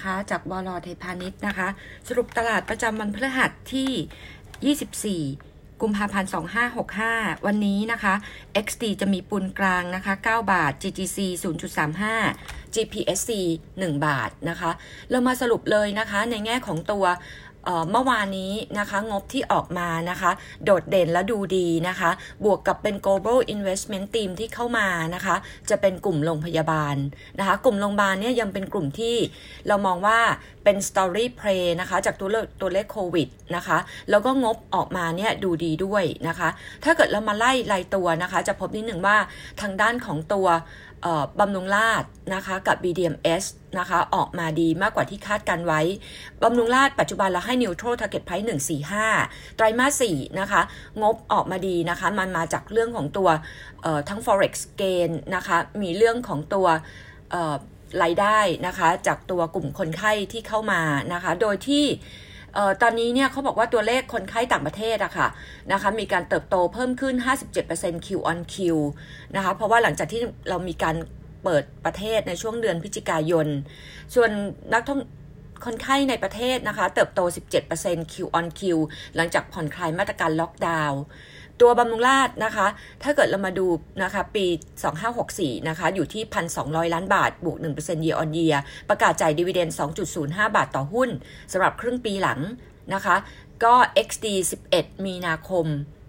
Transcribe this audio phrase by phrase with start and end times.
[0.00, 1.68] นะคะ จากบลไทยพาณิชย์นะคะ
[2.08, 6.30] สรุปตลาดประจำวันพฤหัสที่ 24 กุมภาพันธ์
[6.86, 8.14] 2565 วันนี้นะคะ
[8.66, 11.18] XD จะมีปูนกลางนะคะ 9 บาท GGC
[12.12, 13.30] 0.35 GPSC
[13.68, 14.70] 1 บาทนะคะ
[15.10, 17.04] เรามาสรุปเลยนะคะในแง่ของตัว
[17.90, 20.30] เมื่อวานนี้นะคะงบที่ออกมานะคะ
[20.64, 22.10] โดดเด่นและดูดีนะคะ
[22.44, 25.36] บวกกับเป็น global investment team ที่เข้ามานะคะ
[25.70, 26.96] จะเป็นกลุ่มโรงพยาบาล
[27.38, 29.16] นะคะ กลุ่มโรงพยาบาลเนี่ยยังเป็นกลุ่มที่
[29.68, 30.18] เรามองว่า
[30.64, 33.78] เป็น story play นะคะ จากตัวเลขตัวเลขโควิดนะคะ
[34.10, 36.48] แล้วก็งบออกมาเนี่ยดูดีด้วยนะคะ
[36.84, 39.16] ถ้าเกิดเรามาไล่รายตัวนะคะ จะพบนิดหนึ่งว่า
[39.60, 40.46] ทางด้านของตัว
[41.40, 42.04] บำรุงราษ
[42.34, 43.44] นะคะกับ BDMs
[43.78, 45.80] นะคะออกมาดีมากกว่าที่คาดการไว้
[46.42, 48.46] บำรุงราษปัจจุบันเราให้ neutral target price
[49.00, 50.60] 145 ไตรมาส4นะคะ
[51.02, 53.28] งบออกมาดีนะคะ มันมาจากเรื่องของตัว
[54.08, 56.66] ทั้ง forex gain นะคะ มีเรื่องของตัว
[58.02, 60.82] รายได้นะคะ จากตัวกลุ่มคนไข้ที่เข้ามา
[61.12, 61.84] นะคะ โดยที่
[62.82, 65.28] ตอนนี้เนี่ยเขาบอกว่าตัวเลขคนไข้ต่างประเทศอะค่ะ
[65.72, 67.14] นะคะมีการเติบโตเพิ่มขึ้น
[67.60, 68.56] 57% Q on Q
[69.36, 70.96] นะคะเพราะว่าหลังจากที่เรามีการ
[71.44, 73.46] เปิดประเทศในช่วงเดือนพฤศจิกายน
[74.14, 74.30] ส่วน
[74.72, 75.00] นักท่อง
[75.64, 77.20] คนไข้ในประเทศนะคะ เติบโต
[77.66, 78.62] 17% Q on Q
[79.16, 81.00] หลังจากผ่อนคลายมาตรการล็อกดาวน์
[81.60, 82.66] ตัวบำรุงราชนะคะ
[83.02, 83.66] ถ้าเกิดเรามาดู
[84.02, 84.46] นะคะปี
[85.06, 86.22] 2564 นะคะ อยู่ที่
[86.58, 88.56] 1,200 ล้านบาท บวก 1% year on year
[88.88, 89.68] ประกาศจ่ายดีเวเดน
[90.12, 91.08] 2.05 บาทต่อหุ้น
[91.52, 92.40] สำหรับครึ่งปีหลัง
[92.94, 93.16] นะคะ
[93.64, 93.74] ก็
[94.06, 94.26] XD
[94.66, 95.66] 11 มีนาคม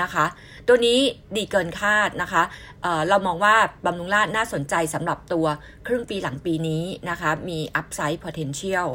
[0.00, 0.26] นะคะ
[0.68, 0.98] ตัวนี้
[1.36, 2.42] ดีเกินคาดนะคะ
[2.82, 3.54] เเรามองว่า
[3.86, 5.46] บำรุงราชน่าสนใจสำหรับตัว
[5.86, 8.88] ครึ่งปีหลังปีนี้นะคะ มี upside potential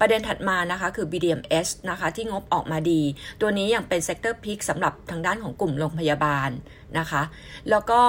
[0.00, 3.02] ประเด็นถัดมานะคะคือ BDMS นะคะที่งบออกมาดี
[3.40, 6.50] ตัวนี้ยังเป็น sector pick สำหรับทางด้านของกลุ่มโรงพยาบาล
[6.98, 7.22] นะคะ
[7.70, 8.00] แล้วก็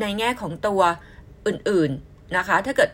[0.00, 0.80] ในแง่ของตัว
[1.46, 2.90] อื่นๆนะคะ ถ้าเกิด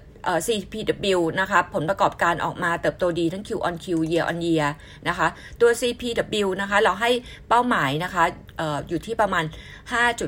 [0.47, 4.69] CPW นะคะผลประกอบการออกมาเติบโตดีทั้ง Q on Q year on year
[5.09, 5.27] นะคะ
[5.61, 7.11] ตัว CPW นะคะเราให้
[7.49, 8.25] เป้าหมายนะคะ
[8.61, 9.45] อออยู่ที่ประมาณ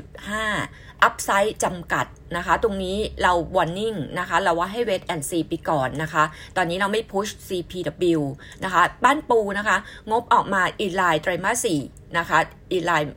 [0.05, 2.05] 5.5 upside จำกัด
[2.37, 6.23] นะคะตรงนี้เรา warning นะคะเราว่าให้ wait and see ไปก่อนนะคะ
[6.57, 8.21] ตอนนี้เราไม่ push CPW
[8.63, 9.77] นะคะบ้านปูนะคะ
[10.11, 12.37] งบออกมา inline ไตรมาส4นะคะ
[12.71, 13.13] inline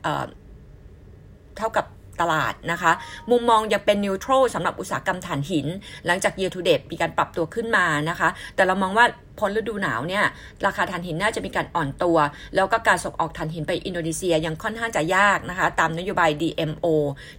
[1.57, 1.85] เท่ากับ
[2.21, 2.91] ตลาดนะคะ
[3.31, 5.67] มุมมองยังเป็น neutral สำหรับอุตสาหกรรมถ่านหิน
[6.05, 9.05] หลังจาก year to date มีการปรับตัวขึ้นมานะคะ แต่เรามองว่า
[9.39, 10.25] พ้นฤดูหนาวเนี่ย
[10.65, 12.17] ราคาถ่านหินน่าจะมีการอ่อนตัว
[12.55, 16.85] แล้วก็การส่งออกถ่านหินไปอินโดนีเซียยังค่อนข้างจะยากนะคะ ตามนโยบาย DMO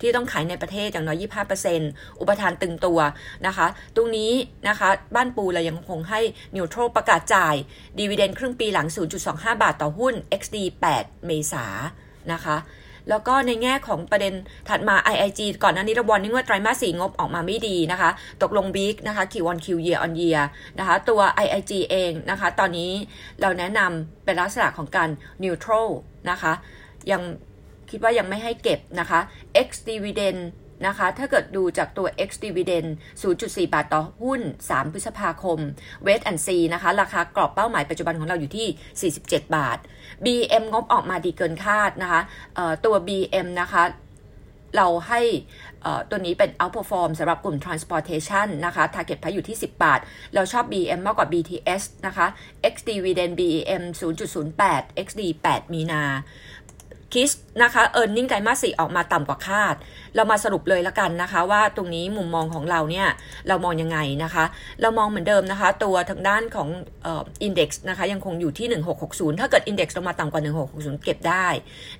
[0.01, 1.25] ที่ต้องขายในประเทศอย่างน้อย
[1.69, 2.99] 25%อุปทานตึงตัว
[3.47, 3.67] นะคะ
[3.97, 4.33] ตรงนี้
[4.69, 6.21] นะคะบ้านปูเรายังคงให้
[6.57, 7.55] neutral ประกาศจ่าย
[7.99, 8.87] dividend ครึ่งปีหลัง
[9.25, 10.57] 0.25 บาทต่อหุ้น XD
[10.95, 11.65] 8 เมษา
[12.33, 12.57] นะคะ
[13.09, 14.35] แล้วก็ในแง่ของประเด็น
[14.69, 18.11] ถัดมา IIG ก่อนหน้านี้เรา warning ว่าไตรมาสสี่งบออกมาไม่ดีนะคะ
[18.43, 20.39] ตกลงบิ๊กนะคะ Q on Q year on year
[20.79, 22.93] นะคะ ตัว IIG เองนะคะ ตอนนี้
[23.41, 25.09] เราแนะนำเป็นลักษณะของการ
[25.43, 25.73] นิวโตร
[26.31, 26.53] นะคะ
[27.11, 27.23] ยัง
[27.91, 29.21] คิดว่ายังไม่ให้เก็บนะคะ
[29.67, 30.41] X dividend
[30.87, 32.89] นะคะ ถ้าเกิดดูจากตัว X dividend
[33.31, 35.59] 0.4 บาทต่อหุ้น 3 พฤษภาคม
[36.07, 39.79] Wait and See นะคะ ราคากรอบเป้าหมายปัจจุบันของเราอยู่ที่ 47 บาท
[40.25, 42.21] BM งบออกมาดีเกินคาดนะคะ
[42.85, 43.85] ตัว BM นะคะ
[44.77, 45.21] เราให้
[46.11, 50.01] ตัวนี้เป็น outperform สำหรับกลุ่ม transportation นะคะ target price อยู่ที่ 10 บาท
[50.35, 52.27] เราชอบ BM มากกว่า BTS นะคะ
[52.73, 56.03] XD dividend BM 0.08 XD 8 มีนา
[57.13, 57.31] KISS
[57.63, 59.75] นะคะ earning ไตรมาสสี่ออกมาต่ำกว่าคาด
[60.15, 63.07] เรามาสรุปเลยละกันนะคะ ว่าตรงนี้มุมมองของเราเนี่ย
[63.49, 64.45] เรามองยังไงนะคะ
[64.81, 66.69] เรามองเหมือนเดิมนะคะ ตัวทางด้านของ
[67.03, 68.67] เอ่อ index นะคะยังคงอยู่ที่
[69.05, 70.43] 1660 ถ้าเกิด index ลงมาต่ำกว่า
[70.97, 71.47] 1660 เก็บได้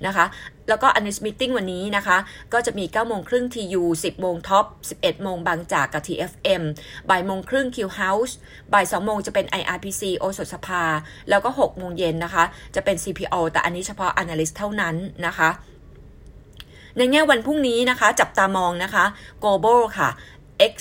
[0.05, 0.25] นะคะ
[0.69, 2.17] แล้วก็ analyst meeting วันนี้นะคะ
[2.53, 4.65] ก็จะมี 9 โมงครึ่ง TU 10 โมง TOP
[4.99, 6.63] 11 โมงบางจากกับ TFM
[7.09, 8.33] บ่ายโมงครึ่ง Q House
[8.73, 10.83] บ่าย 2 โมงจะเป็น IRPC โอสถสภา
[11.29, 12.43] แล้วก็ 6 โมงเย็นนะคะ
[12.75, 14.95] จะเป็น CPO แต่อันนี้เฉพาะ Analyst เท่านั้น
[15.27, 15.49] นะคะ
[16.97, 19.05] ในแง่วันพรุ่งนี้นะคะ จับตามองนะคะ
[19.43, 20.09] Global ค่ะ
[20.71, 20.75] X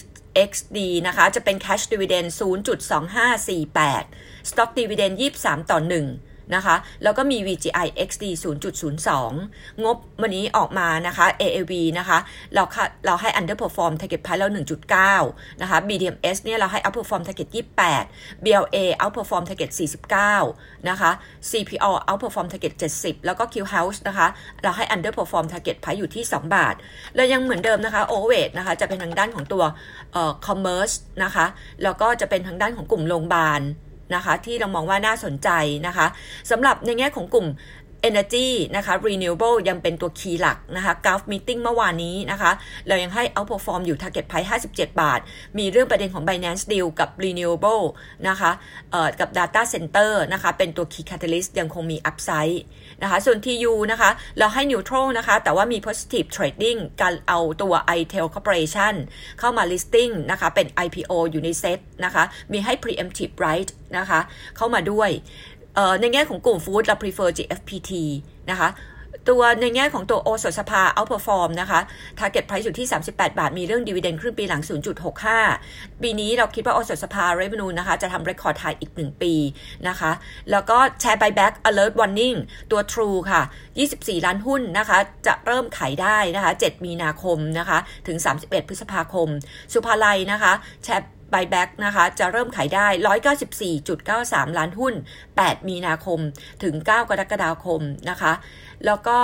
[0.50, 2.28] XD นะคะ จะเป็น Cash Dividend
[3.38, 4.04] 0.2548
[4.50, 8.24] Stock Dividend 23 ต่อ 1 นะคะ แล้วก็มี VGI XD
[8.84, 12.18] 0.02 งบวันนี้ออกมานะคะ AAV นะคะ
[12.54, 12.62] เรา
[13.06, 14.50] เราให้ underperform target price แล้ว
[15.06, 17.48] 1.9 นะคะ BDMs เนี่ยเราให้ outperform target
[17.94, 19.70] 28 BLA outperform target
[20.28, 21.10] 49 นะคะ
[21.50, 24.26] CPO outperform target 70 แล้วก็ Q House นะคะ
[24.62, 26.74] เราให้ underperform target price อยู่ที่ 2 บาท
[27.14, 29.64] แล้วยังเหมือนเดิมนะคะ overweight นะคะ จะเป็นทางด้านของตัว
[30.46, 30.94] commerce
[31.24, 31.46] นะคะ
[31.82, 33.62] แล้วก็จะเป็นทางด้านของกลุ่มโรงพยาบาล
[34.14, 35.48] นะคะ ที่เรามองว่าน่าสนใจ
[35.86, 36.06] นะคะ
[36.50, 37.46] สำหรับในแง่ของกลุ่ม
[38.08, 42.50] Energy นะคะ Renewable ยังเป็นตัวคีย์หลักนะคะ Gulf Meeting เมื่อวานนี้นะคะ
[42.88, 45.20] เรายังให้ outperform อยู่ target price 57 บาท
[45.58, 47.84] มีเรื่องประเด็นของ Binance Deal กับ Renewable
[48.28, 48.50] นะคะ
[48.90, 52.58] เอ่อกับ Data Center นะคะเป็นตัว Key Catalyst ยังคงมี upside
[53.02, 58.94] นะคะส่วน TU นะคะเราให้ neutral นะคะแต่ว่ามี positive trading การเอาตัว iTel Corporation
[59.38, 64.20] เข้ามา listing นะคะเป็น IPO อยู่ในเซ็ตนะคะมีให้ preemptive right นะคะ
[64.56, 65.10] เข้ามาด้วย
[66.00, 67.92] ในแง่ของกลุ่มฟู้ดเรา prefer GFPT
[68.50, 68.68] นะคะ
[69.28, 71.80] ตัวในแง่ของตัวโอสถสภา outperform นะคะ
[72.18, 74.62] target price อยู่ที่ 38 บาท มีเรื่อง dividend ครึ่งปีหลัง
[75.32, 79.34] 0.65 ปีนี้เราคิดว่าโอสถสภา revenue นะคะ จะทำ record high อีก 1 ปี
[79.88, 80.10] นะคะ
[80.50, 82.38] แล้วก็ share buyback alert warning
[82.70, 83.42] ตัว True ค่ะ
[83.84, 89.28] 24 ล้านหุ้นนะคะ จะเริ่มขายได้นะคะ 7 มีนาคมนะคะ ถึง 31 พฤษภาคม
[89.72, 90.52] สุภาลัยนะคะ
[90.84, 92.86] แชร์ buyback นะคะจะเริ่มขายได้
[93.92, 94.94] 194.93 ล้านหุ้น
[95.32, 96.18] 8 มีนาคม
[96.62, 97.80] ถึง 9 กรกฎาคม
[98.10, 98.32] นะคะ
[98.86, 99.18] แล้วก็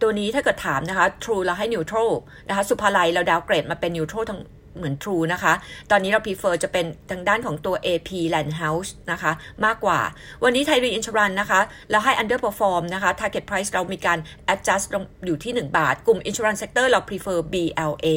[0.00, 2.10] ตัวนี้ถ้าเกิดถามนะคะ True เราให้ neutral
[2.48, 4.40] นะคะสุภาลัยเราดาวเกรดมาเป็น neutral ทั้ง
[4.76, 5.52] เหมือน True นะคะ
[5.90, 9.32] ตอนนี้เรา prefer จะเป็นทางด้านของตัว AP Land House นะคะ
[9.64, 10.00] มากกว่า
[10.44, 11.60] วันนี้ไทยรีอินชรันนะคะ
[11.90, 14.18] เราให้ underperform นะคะ target price เรามีการ
[14.52, 18.08] adjust ลงอยู่ที่ 1 บาท กลุ่ม insurance sector เรา prefer BLA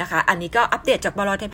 [0.00, 1.44] นะคะ อันนี้ก็อัปเดตจากบลท